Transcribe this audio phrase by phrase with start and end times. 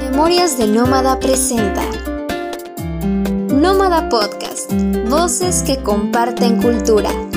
[0.00, 1.82] Memorias de Nómada presenta
[3.48, 4.70] Nómada Podcast,
[5.08, 7.29] voces que comparten cultura.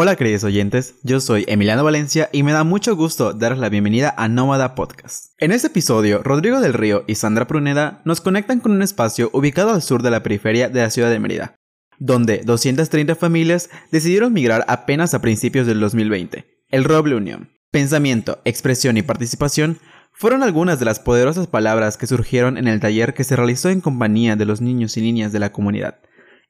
[0.00, 4.14] Hola queridos oyentes, yo soy Emiliano Valencia y me da mucho gusto darles la bienvenida
[4.16, 5.32] a Nómada Podcast.
[5.38, 9.72] En este episodio, Rodrigo del Río y Sandra Pruneda nos conectan con un espacio ubicado
[9.72, 11.56] al sur de la periferia de la ciudad de Mérida,
[11.98, 17.50] donde 230 familias decidieron migrar apenas a principios del 2020, el Roble Unión.
[17.72, 19.80] Pensamiento, expresión y participación
[20.12, 23.80] fueron algunas de las poderosas palabras que surgieron en el taller que se realizó en
[23.80, 25.98] compañía de los niños y niñas de la comunidad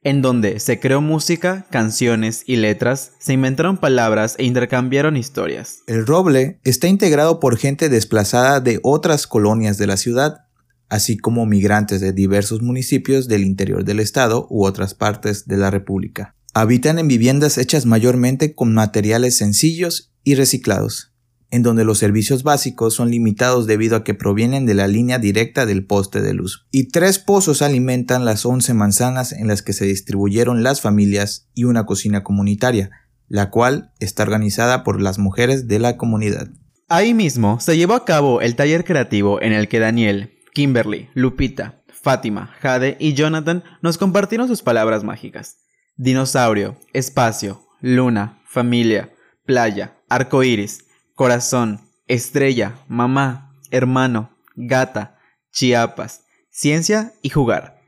[0.01, 5.79] en donde se creó música, canciones y letras, se inventaron palabras e intercambiaron historias.
[5.87, 10.45] El roble está integrado por gente desplazada de otras colonias de la ciudad,
[10.87, 15.69] así como migrantes de diversos municipios del interior del estado u otras partes de la
[15.69, 16.35] República.
[16.53, 21.09] Habitan en viviendas hechas mayormente con materiales sencillos y reciclados
[21.51, 25.65] en donde los servicios básicos son limitados debido a que provienen de la línea directa
[25.65, 26.67] del poste de luz.
[26.71, 31.63] Y tres pozos alimentan las 11 manzanas en las que se distribuyeron las familias y
[31.63, 32.91] una cocina comunitaria,
[33.27, 36.49] la cual está organizada por las mujeres de la comunidad.
[36.87, 41.83] Ahí mismo se llevó a cabo el taller creativo en el que Daniel, Kimberly, Lupita,
[41.87, 45.57] Fátima, Jade y Jonathan nos compartieron sus palabras mágicas.
[45.97, 49.13] Dinosaurio, espacio, luna, familia,
[49.45, 50.85] playa, arco iris,
[51.19, 55.17] corazón, estrella, mamá, hermano, gata,
[55.51, 57.81] chiapas, ciencia y jugar.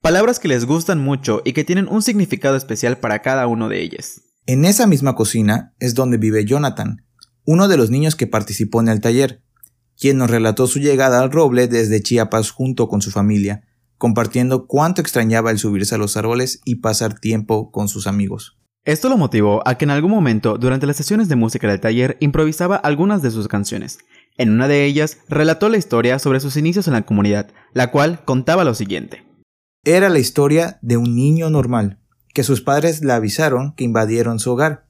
[0.00, 3.82] Palabras que les gustan mucho y que tienen un significado especial para cada uno de
[3.82, 4.20] ellas.
[4.46, 7.04] En esa misma cocina es donde vive Jonathan,
[7.44, 9.42] uno de los niños que participó en el taller,
[9.98, 13.64] quien nos relató su llegada al roble desde Chiapas junto con su familia,
[13.98, 18.55] compartiendo cuánto extrañaba el subirse a los árboles y pasar tiempo con sus amigos.
[18.86, 22.16] Esto lo motivó a que en algún momento, durante las sesiones de música del taller,
[22.20, 23.98] improvisaba algunas de sus canciones.
[24.38, 28.24] En una de ellas, relató la historia sobre sus inicios en la comunidad, la cual
[28.24, 29.24] contaba lo siguiente.
[29.82, 31.98] Era la historia de un niño normal,
[32.32, 34.86] que sus padres le avisaron que invadieron su hogar.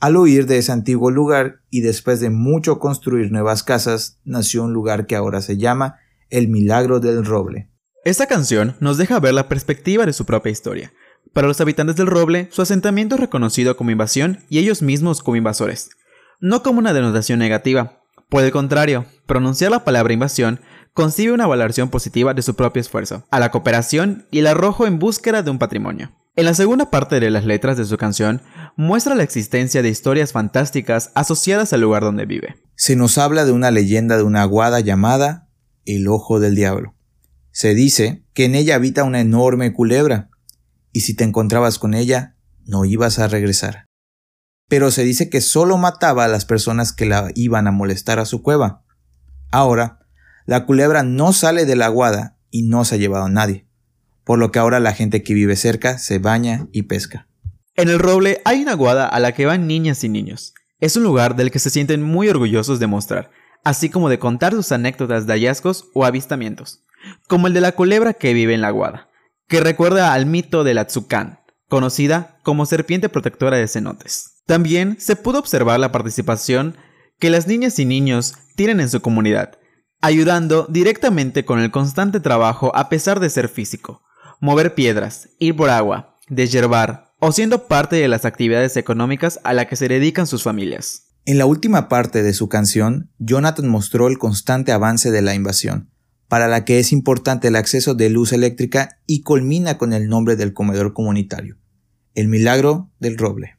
[0.00, 4.74] Al huir de ese antiguo lugar y después de mucho construir nuevas casas, nació un
[4.74, 5.96] lugar que ahora se llama
[6.28, 7.70] El Milagro del Roble.
[8.04, 10.92] Esta canción nos deja ver la perspectiva de su propia historia,
[11.34, 15.36] para los habitantes del roble, su asentamiento es reconocido como invasión y ellos mismos como
[15.36, 15.90] invasores,
[16.40, 18.00] no como una denotación negativa.
[18.30, 20.60] Por el contrario, pronunciar la palabra invasión
[20.94, 25.00] concibe una valoración positiva de su propio esfuerzo, a la cooperación y el arrojo en
[25.00, 26.12] búsqueda de un patrimonio.
[26.36, 28.42] En la segunda parte de las letras de su canción,
[28.76, 32.56] muestra la existencia de historias fantásticas asociadas al lugar donde vive.
[32.76, 35.48] Se nos habla de una leyenda de una aguada llamada
[35.84, 36.94] el Ojo del Diablo.
[37.50, 40.30] Se dice que en ella habita una enorme culebra,
[40.94, 43.86] y si te encontrabas con ella, no ibas a regresar.
[44.68, 48.24] Pero se dice que solo mataba a las personas que la iban a molestar a
[48.24, 48.84] su cueva.
[49.50, 50.06] Ahora,
[50.46, 53.66] la culebra no sale de la aguada y no se ha llevado a nadie,
[54.22, 57.26] por lo que ahora la gente que vive cerca se baña y pesca.
[57.74, 60.54] En el roble hay una aguada a la que van niñas y niños.
[60.78, 63.32] Es un lugar del que se sienten muy orgullosos de mostrar,
[63.64, 66.84] así como de contar sus anécdotas de hallazgos o avistamientos,
[67.26, 69.08] como el de la culebra que vive en la aguada,
[69.48, 74.42] que recuerda al mito de la Tsukan, conocida como serpiente protectora de cenotes.
[74.46, 76.76] También se pudo observar la participación
[77.18, 79.58] que las niñas y niños tienen en su comunidad,
[80.00, 84.02] ayudando directamente con el constante trabajo a pesar de ser físico,
[84.40, 89.66] mover piedras, ir por agua, deshiervar o siendo parte de las actividades económicas a las
[89.66, 91.14] que se dedican sus familias.
[91.24, 95.90] En la última parte de su canción, Jonathan mostró el constante avance de la invasión,
[96.34, 100.34] para la que es importante el acceso de luz eléctrica y culmina con el nombre
[100.34, 101.58] del comedor comunitario,
[102.16, 103.56] el milagro del roble.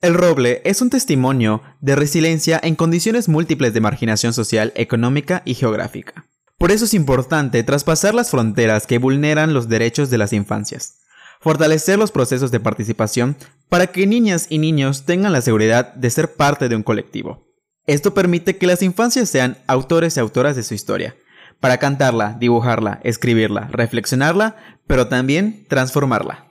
[0.00, 5.54] El roble es un testimonio de resiliencia en condiciones múltiples de marginación social, económica y
[5.54, 6.26] geográfica.
[6.58, 10.96] Por eso es importante traspasar las fronteras que vulneran los derechos de las infancias,
[11.40, 13.36] fortalecer los procesos de participación
[13.68, 17.46] para que niñas y niños tengan la seguridad de ser parte de un colectivo.
[17.86, 21.14] Esto permite que las infancias sean autores y autoras de su historia,
[21.60, 24.56] para cantarla, dibujarla, escribirla, reflexionarla,
[24.86, 26.46] pero también transformarla.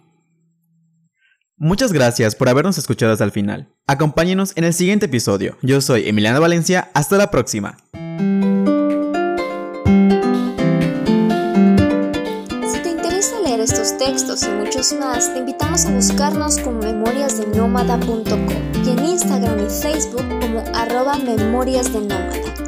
[1.58, 3.70] Muchas gracias por habernos escuchado hasta el final.
[3.88, 5.58] Acompáñenos en el siguiente episodio.
[5.62, 7.78] Yo soy Emiliano Valencia, hasta la próxima.
[12.68, 18.48] Si te interesa leer estos textos y muchos más, te invitamos a buscarnos como memoriasdenómada.com
[18.86, 22.65] y en Instagram y Facebook como arroba memoriasdenómada.